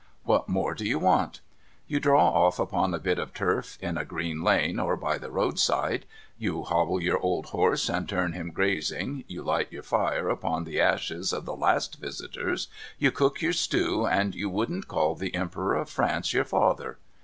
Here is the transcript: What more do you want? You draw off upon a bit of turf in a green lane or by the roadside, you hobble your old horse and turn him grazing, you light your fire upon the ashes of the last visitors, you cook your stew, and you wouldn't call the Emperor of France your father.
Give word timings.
What 0.23 0.49
more 0.49 0.73
do 0.73 0.83
you 0.83 0.97
want? 0.97 1.41
You 1.85 1.99
draw 1.99 2.29
off 2.29 2.57
upon 2.57 2.91
a 2.91 2.97
bit 2.97 3.19
of 3.19 3.35
turf 3.35 3.77
in 3.81 3.99
a 3.99 4.03
green 4.03 4.41
lane 4.41 4.79
or 4.79 4.97
by 4.97 5.19
the 5.19 5.29
roadside, 5.29 6.07
you 6.39 6.63
hobble 6.63 6.99
your 6.99 7.19
old 7.19 7.45
horse 7.45 7.87
and 7.87 8.09
turn 8.09 8.33
him 8.33 8.49
grazing, 8.49 9.23
you 9.27 9.43
light 9.43 9.71
your 9.71 9.83
fire 9.83 10.27
upon 10.27 10.63
the 10.63 10.81
ashes 10.81 11.31
of 11.31 11.45
the 11.45 11.55
last 11.55 11.99
visitors, 11.99 12.67
you 12.97 13.11
cook 13.11 13.43
your 13.43 13.53
stew, 13.53 14.07
and 14.07 14.33
you 14.33 14.49
wouldn't 14.49 14.87
call 14.87 15.13
the 15.13 15.35
Emperor 15.35 15.75
of 15.75 15.87
France 15.87 16.33
your 16.33 16.45
father. 16.45 16.97